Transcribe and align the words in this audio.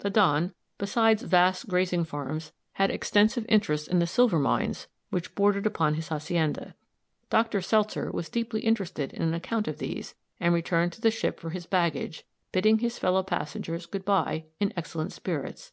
The 0.00 0.10
Don, 0.10 0.52
besides 0.76 1.22
vast 1.22 1.66
grazing 1.66 2.04
farms, 2.04 2.52
had 2.72 2.90
extensive 2.90 3.46
interests 3.48 3.88
in 3.88 3.98
the 3.98 4.06
silver 4.06 4.38
mines 4.38 4.88
which 5.08 5.34
bordered 5.34 5.64
upon 5.64 5.94
his 5.94 6.08
hacienda. 6.08 6.74
Doctor 7.30 7.62
Seltzer 7.62 8.10
was 8.10 8.28
deeply 8.28 8.60
interested 8.60 9.10
in 9.10 9.22
an 9.22 9.32
account 9.32 9.68
of 9.68 9.78
these, 9.78 10.14
and 10.38 10.52
returned 10.52 10.92
to 10.92 11.00
the 11.00 11.10
ship 11.10 11.40
for 11.40 11.48
his 11.48 11.64
baggage, 11.64 12.26
bidding 12.52 12.80
his 12.80 12.98
fellow 12.98 13.22
passengers 13.22 13.86
good 13.86 14.04
by, 14.04 14.44
in 14.58 14.70
excellent 14.76 15.14
spirits. 15.14 15.72